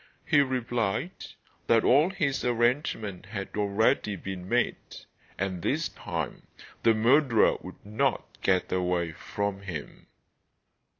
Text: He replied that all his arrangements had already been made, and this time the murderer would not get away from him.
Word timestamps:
He 0.25 0.39
replied 0.41 1.11
that 1.67 1.83
all 1.83 2.09
his 2.09 2.43
arrangements 2.43 3.29
had 3.29 3.49
already 3.55 4.15
been 4.15 4.49
made, 4.49 4.77
and 5.37 5.61
this 5.61 5.89
time 5.89 6.47
the 6.81 6.95
murderer 6.95 7.57
would 7.61 7.85
not 7.85 8.39
get 8.41 8.71
away 8.71 9.11
from 9.11 9.61
him. 9.61 10.07